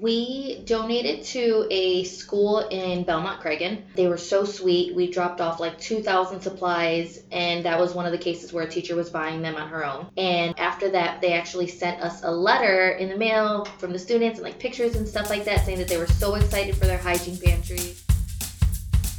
[0.00, 3.82] We donated to a school in Belmont Cragin.
[3.94, 4.94] They were so sweet.
[4.94, 8.68] We dropped off like 2,000 supplies, and that was one of the cases where a
[8.68, 10.06] teacher was buying them on her own.
[10.16, 14.38] And after that, they actually sent us a letter in the mail from the students
[14.38, 16.96] and like pictures and stuff like that saying that they were so excited for their
[16.96, 17.94] hygiene pantry.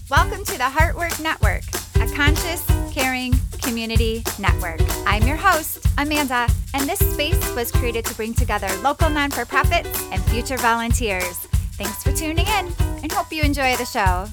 [0.10, 1.62] Welcome to the Heartwork Network,
[1.96, 3.36] a conscious, caring
[3.72, 4.82] community network.
[5.06, 9.46] I'm your host, Amanda, and this space was created to bring together local non for
[9.46, 11.38] profits and future volunteers.
[11.80, 14.28] Thanks for tuning in and hope you enjoy the show.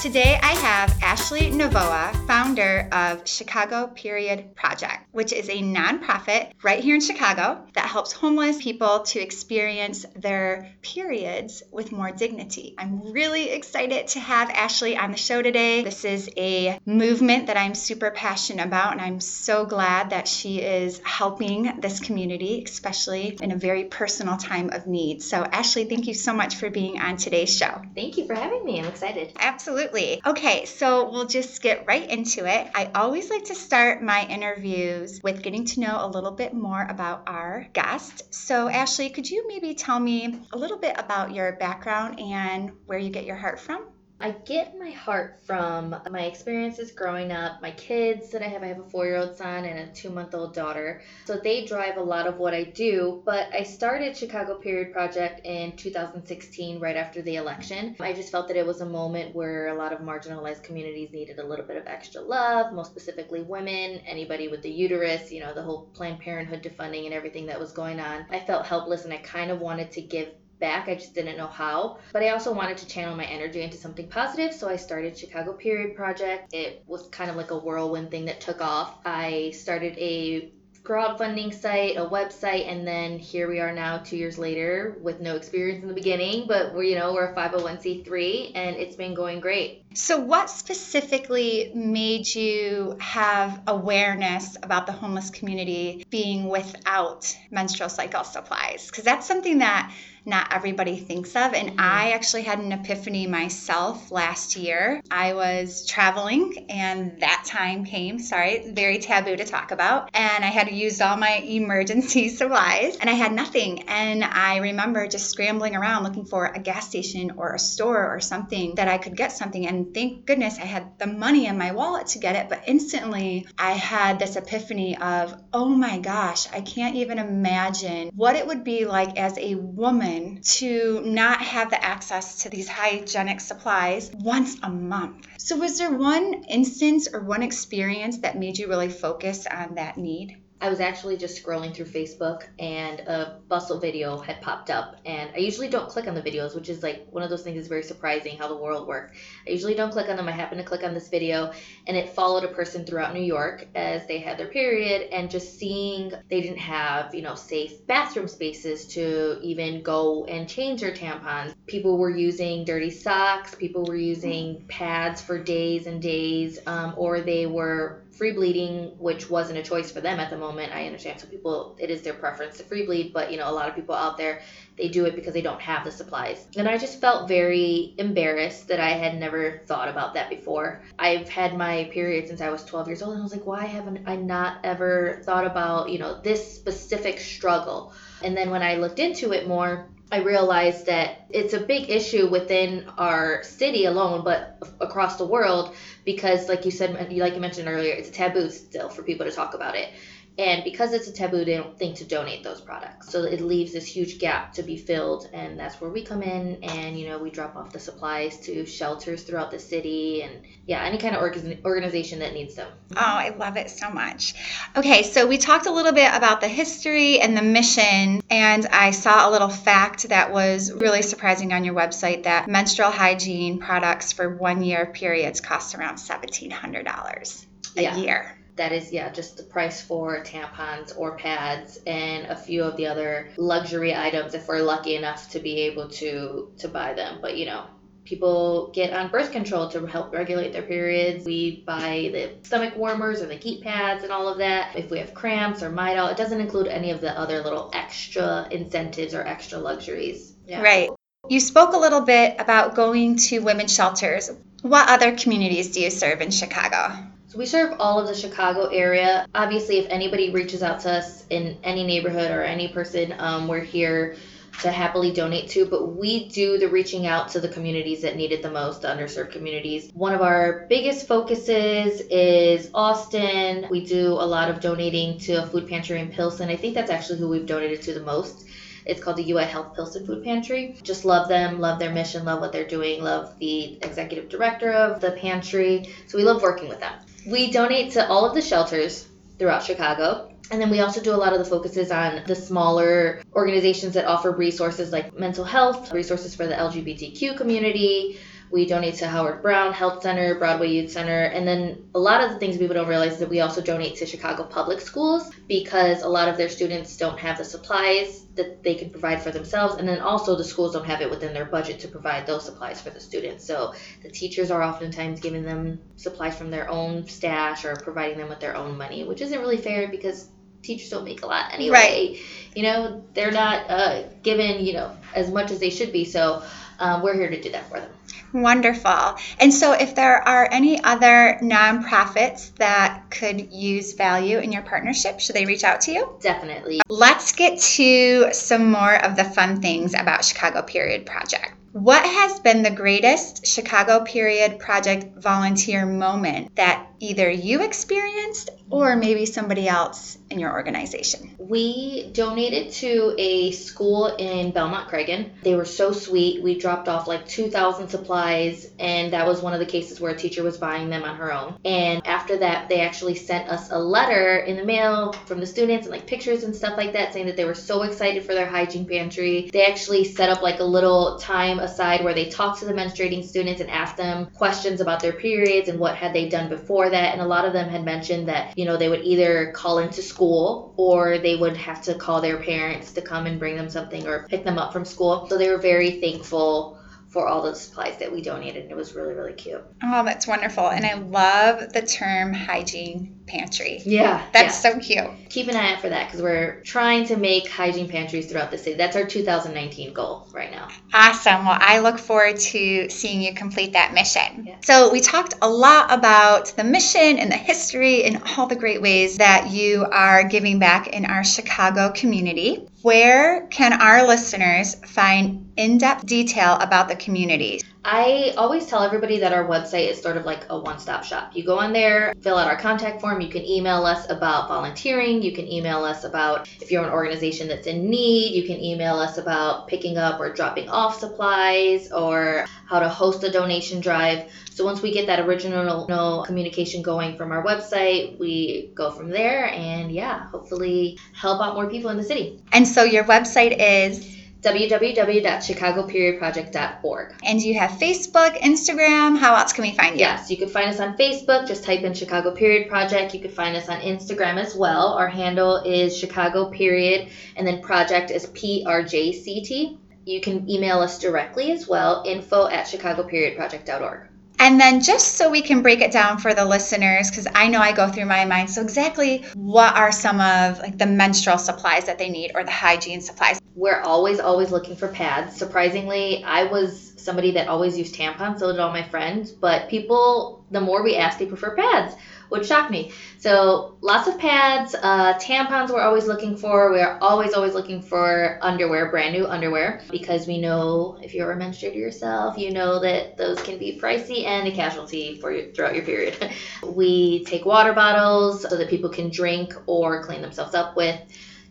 [0.00, 6.82] Today I have Ashley Novoa, founder of Chicago Period Project, which is a nonprofit right
[6.82, 12.74] here in Chicago that helps homeless people to experience their periods with more dignity.
[12.78, 15.84] I'm really excited to have Ashley on the show today.
[15.84, 20.62] This is a movement that I'm super passionate about, and I'm so glad that she
[20.62, 25.22] is helping this community, especially in a very personal time of need.
[25.22, 27.82] So, Ashley, thank you so much for being on today's show.
[27.94, 28.78] Thank you for having me.
[28.78, 29.34] I'm excited.
[29.38, 29.89] Absolutely.
[29.92, 30.20] Absolutely.
[30.26, 32.70] Okay, so we'll just get right into it.
[32.74, 36.82] I always like to start my interviews with getting to know a little bit more
[36.88, 38.22] about our guest.
[38.32, 42.98] So, Ashley, could you maybe tell me a little bit about your background and where
[42.98, 43.86] you get your heart from?
[44.22, 48.62] I get my heart from my experiences growing up, my kids that I have.
[48.62, 51.00] I have a four year old son and a two month old daughter.
[51.24, 53.22] So they drive a lot of what I do.
[53.24, 57.96] But I started Chicago Period Project in 2016, right after the election.
[57.98, 61.38] I just felt that it was a moment where a lot of marginalized communities needed
[61.38, 65.54] a little bit of extra love, most specifically women, anybody with the uterus, you know,
[65.54, 68.26] the whole Planned Parenthood defunding and everything that was going on.
[68.28, 70.28] I felt helpless and I kind of wanted to give
[70.60, 70.88] back.
[70.88, 71.98] I just didn't know how.
[72.12, 75.52] But I also wanted to channel my energy into something positive, so I started Chicago
[75.52, 76.54] Period Project.
[76.54, 78.98] It was kind of like a whirlwind thing that took off.
[79.04, 84.38] I started a crowdfunding site, a website, and then here we are now, two years
[84.38, 88.76] later, with no experience in the beginning, but we're you know we're a 501c3, and
[88.76, 89.84] it's been going great.
[89.94, 98.24] So, what specifically made you have awareness about the homeless community being without menstrual cycle
[98.24, 98.86] supplies?
[98.86, 99.92] Because that's something that
[100.24, 101.54] not everybody thinks of.
[101.54, 101.80] And mm-hmm.
[101.80, 105.02] I actually had an epiphany myself last year.
[105.10, 110.10] I was traveling and that time came, sorry, very taboo to talk about.
[110.14, 113.88] And I had used all my emergency supplies and I had nothing.
[113.88, 118.20] And I remember just scrambling around looking for a gas station or a store or
[118.20, 119.66] something that I could get something.
[119.66, 122.48] And thank goodness I had the money in my wallet to get it.
[122.48, 128.36] But instantly I had this epiphany of, oh my gosh, I can't even imagine what
[128.36, 130.09] it would be like as a woman
[130.42, 135.26] to not have the access to these hygienic supplies once a month.
[135.38, 139.96] So, was there one instance or one experience that made you really focus on that
[139.96, 140.36] need?
[140.62, 144.96] I was actually just scrolling through Facebook and a bustle video had popped up.
[145.06, 147.56] And I usually don't click on the videos, which is like one of those things
[147.56, 149.16] that's very surprising how the world works.
[149.46, 150.28] I usually don't click on them.
[150.28, 151.52] I happened to click on this video
[151.86, 155.58] and it followed a person throughout New York as they had their period and just
[155.58, 160.92] seeing they didn't have, you know, safe bathroom spaces to even go and change their
[160.92, 161.54] tampons.
[161.66, 167.22] People were using dirty socks, people were using pads for days and days, um, or
[167.22, 170.49] they were free bleeding, which wasn't a choice for them at the moment.
[170.58, 173.52] I understand some people it is their preference to free bleed, but you know a
[173.52, 174.42] lot of people out there
[174.76, 176.46] they do it because they don't have the supplies.
[176.56, 180.82] And I just felt very embarrassed that I had never thought about that before.
[180.98, 183.66] I've had my period since I was 12 years old, and I was like, why
[183.66, 187.92] haven't I not ever thought about you know this specific struggle?
[188.22, 192.28] And then when I looked into it more, I realized that it's a big issue
[192.28, 197.68] within our city alone, but across the world, because, like you said, like you mentioned
[197.68, 199.90] earlier, it's a taboo still for people to talk about it.
[200.38, 203.10] And because it's a taboo, they don't think to donate those products.
[203.10, 205.28] So it leaves this huge gap to be filled.
[205.32, 208.64] And that's where we come in and, you know, we drop off the supplies to
[208.64, 211.22] shelters throughout the city and, yeah, any kind of
[211.64, 212.68] organization that needs them.
[212.96, 214.34] Oh, I love it so much.
[214.76, 218.22] Okay, so we talked a little bit about the history and the mission.
[218.30, 222.90] And I saw a little fact that was really surprising on your website that menstrual
[222.90, 227.96] hygiene products for one year periods cost around $1,700 a yeah.
[227.96, 232.76] year that is yeah just the price for tampons or pads and a few of
[232.76, 237.18] the other luxury items if we're lucky enough to be able to to buy them
[237.22, 237.64] but you know
[238.04, 241.24] people get on birth control to help regulate their periods.
[241.24, 244.74] We buy the stomach warmers or the heat pads and all of that.
[244.74, 248.48] If we have cramps or Midol, it doesn't include any of the other little extra
[248.50, 250.34] incentives or extra luxuries.
[250.44, 250.60] Yeah.
[250.60, 250.90] Right.
[251.28, 254.28] You spoke a little bit about going to women's shelters.
[254.62, 257.09] What other communities do you serve in Chicago?
[257.30, 259.24] So we serve all of the Chicago area.
[259.36, 263.60] Obviously, if anybody reaches out to us in any neighborhood or any person, um, we're
[263.60, 264.16] here
[264.62, 268.32] to happily donate to, but we do the reaching out to the communities that need
[268.32, 269.92] it the most, the underserved communities.
[269.94, 273.68] One of our biggest focuses is Austin.
[273.70, 276.48] We do a lot of donating to a food pantry in Pilsen.
[276.48, 278.48] I think that's actually who we've donated to the most.
[278.84, 280.74] It's called the UI Health Pilsen Food Pantry.
[280.82, 285.00] Just love them, love their mission, love what they're doing, love the executive director of
[285.00, 285.94] the pantry.
[286.08, 286.94] So we love working with them.
[287.26, 289.06] We donate to all of the shelters
[289.38, 290.32] throughout Chicago.
[290.50, 294.04] And then we also do a lot of the focuses on the smaller organizations that
[294.04, 298.18] offer resources like mental health, resources for the LGBTQ community.
[298.50, 302.30] We donate to Howard Brown Health Center, Broadway Youth Center, and then a lot of
[302.32, 306.02] the things people don't realize is that we also donate to Chicago public schools because
[306.02, 309.76] a lot of their students don't have the supplies that they can provide for themselves,
[309.76, 312.80] and then also the schools don't have it within their budget to provide those supplies
[312.80, 313.44] for the students.
[313.44, 318.28] So the teachers are oftentimes giving them supplies from their own stash or providing them
[318.28, 320.28] with their own money, which isn't really fair because
[320.62, 321.72] teachers don't make a lot anyway.
[321.72, 322.18] Right.
[322.54, 326.04] You know, they're not uh, given, you know, as much as they should be.
[326.04, 326.42] So
[326.78, 327.90] um, we're here to do that for them.
[328.32, 329.16] Wonderful.
[329.40, 335.18] And so, if there are any other nonprofits that could use value in your partnership,
[335.18, 336.08] should they reach out to you?
[336.20, 336.80] Definitely.
[336.88, 341.54] Let's get to some more of the fun things about Chicago Period Project.
[341.72, 348.94] What has been the greatest Chicago Period Project volunteer moment that either you experienced or
[348.94, 351.34] maybe somebody else in your organization?
[351.38, 355.30] We donated to a school in Belmont Cragin.
[355.42, 356.42] They were so sweet.
[356.42, 360.16] We dropped off like 2,000 supplies, and that was one of the cases where a
[360.16, 361.56] teacher was buying them on her own.
[361.64, 365.86] And after that, they actually sent us a letter in the mail from the students
[365.86, 368.46] and like pictures and stuff like that saying that they were so excited for their
[368.46, 369.50] hygiene pantry.
[369.52, 373.24] They actually set up like a little time aside where they talked to the menstruating
[373.24, 377.12] students and asked them questions about their periods and what had they done before that.
[377.12, 380.02] And a lot of them had mentioned that, you know, they would either call into
[380.02, 384.06] school or they would have to call their parents to come and bring them something
[384.06, 385.26] or pick them up from school.
[385.28, 386.78] So they were very thankful
[387.08, 388.62] for all the supplies that we donated.
[388.62, 389.64] And it was really, really cute.
[389.82, 390.68] Oh, that's wonderful.
[390.68, 393.80] And I love the term hygiene pantry.
[393.84, 394.26] Yeah.
[394.32, 394.72] That's yeah.
[394.72, 395.30] so cute.
[395.30, 398.58] Keep an eye out for that because we're trying to make hygiene pantries throughout the
[398.58, 398.76] city.
[398.76, 400.68] That's our 2019 goal right now.
[400.92, 401.46] Awesome.
[401.46, 404.46] Well, I look forward to seeing you complete that mission.
[404.46, 404.56] Yeah.
[404.62, 408.82] So, we talked a lot about the mission and the history and all the great
[408.82, 412.66] ways that you are giving back in our Chicago community.
[412.82, 417.60] Where can our listeners find in depth detail about the community?
[417.82, 421.34] I always tell everybody that our website is sort of like a one stop shop.
[421.34, 425.22] You go on there, fill out our contact form, you can email us about volunteering,
[425.22, 428.96] you can email us about if you're an organization that's in need, you can email
[428.96, 434.30] us about picking up or dropping off supplies or how to host a donation drive.
[434.50, 439.46] So once we get that original communication going from our website, we go from there
[439.46, 442.38] and yeah, hopefully help out more people in the city.
[442.52, 447.14] And so your website is www.chicagoperiodproject.org.
[447.24, 449.18] And you have Facebook, Instagram.
[449.18, 450.00] How else can we find you?
[450.00, 451.46] Yes, you can find us on Facebook.
[451.46, 453.14] Just type in Chicago Period Project.
[453.14, 454.94] You can find us on Instagram as well.
[454.94, 459.76] Our handle is Chicago Period, and then project is PRJCT.
[460.06, 464.09] You can email us directly as well, info at chicagoperiodproject.org.
[464.40, 467.60] And then just so we can break it down for the listeners, because I know
[467.60, 468.48] I go through my mind.
[468.48, 472.50] So exactly what are some of like the menstrual supplies that they need or the
[472.50, 473.38] hygiene supplies?
[473.54, 475.36] We're always, always looking for pads.
[475.36, 479.30] Surprisingly, I was somebody that always used tampons, so did all my friends.
[479.30, 481.94] But people, the more we ask, they prefer pads
[482.30, 482.92] would shock me.
[483.18, 486.70] So lots of pads, uh, tampons we're always looking for.
[486.70, 491.36] We're always, always looking for underwear, brand new underwear, because we know if you're a
[491.36, 495.74] menstruator yourself, you know that those can be pricey and a casualty for you throughout
[495.74, 496.32] your period.
[496.64, 501.00] we take water bottles so that people can drink or clean themselves up with.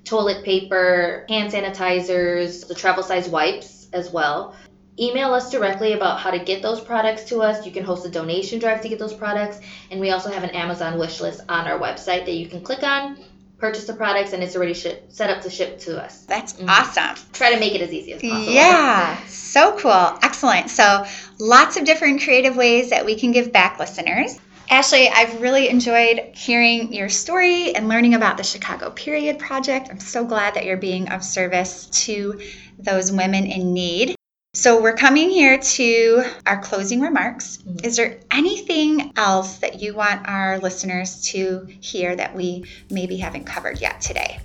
[0.05, 4.55] Toilet paper, hand sanitizers, the travel size wipes as well
[4.99, 7.65] email us directly about how to get those products to us.
[7.65, 9.59] You can host a donation drive to get those products.
[9.91, 12.83] And we also have an Amazon wish list on our website that you can click
[12.83, 13.17] on,
[13.57, 16.25] purchase the products, and it's already ship, set up to ship to us.
[16.25, 16.69] That's mm-hmm.
[16.69, 17.23] awesome.
[17.33, 18.53] Try to make it as easy as possible.
[18.53, 20.19] Yeah, so cool.
[20.21, 20.69] Excellent.
[20.69, 21.05] So,
[21.39, 24.39] lots of different creative ways that we can give back, listeners.
[24.71, 29.87] Ashley, I've really enjoyed hearing your story and learning about the Chicago Period Project.
[29.89, 32.39] I'm so glad that you're being of service to
[32.77, 34.18] those women in need.
[34.59, 37.59] So we're coming here to our closing remarks.
[37.59, 37.85] Mm-hmm.
[37.85, 43.45] Is there anything else that you want our listeners to hear that we maybe haven't
[43.45, 44.41] covered yet today?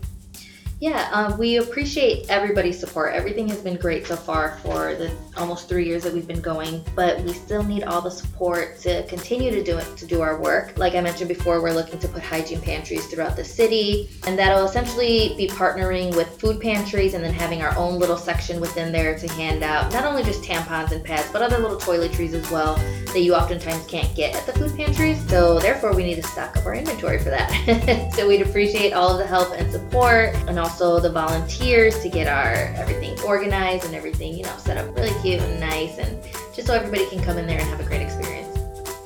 [0.85, 3.15] Yeah, um, we appreciate everybody's support.
[3.15, 6.85] Everything has been great so far for the almost three years that we've been going,
[6.95, 10.39] but we still need all the support to continue to do it to do our
[10.39, 10.77] work.
[10.77, 14.67] Like I mentioned before, we're looking to put hygiene pantries throughout the city, and that'll
[14.67, 19.19] essentially be partnering with food pantries and then having our own little section within there
[19.19, 22.75] to hand out not only just tampons and pads, but other little toiletries as well
[23.15, 25.27] that you oftentimes can't get at the food pantries.
[25.31, 28.13] So therefore, we need to stock up our inventory for that.
[28.15, 32.09] so we'd appreciate all of the help and support, and also also the volunteers to
[32.09, 36.21] get our everything organized and everything, you know, set up really cute and nice and
[36.53, 38.59] just so everybody can come in there and have a great experience.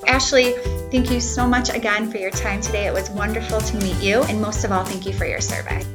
[0.06, 0.52] Ashley,
[0.90, 2.86] thank you so much again for your time today.
[2.86, 5.86] It was wonderful to meet you, and most of all, thank you for your service.